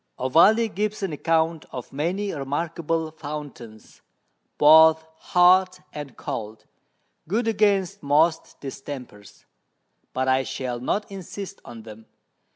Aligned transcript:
Ovalle 0.17 0.67
gives 0.73 1.03
an 1.03 1.13
Account 1.13 1.65
of 1.69 1.93
many 1.93 2.33
remarkable 2.33 3.11
Fountains, 3.11 4.01
both 4.57 5.05
hot 5.19 5.79
and 5.93 6.17
cold, 6.17 6.65
good 7.27 7.47
against 7.47 8.01
most 8.01 8.59
Distempers; 8.61 9.45
but 10.11 10.27
I 10.27 10.41
shall 10.41 10.79
not 10.79 11.11
insist 11.11 11.61
on 11.63 11.83
them. 11.83 12.07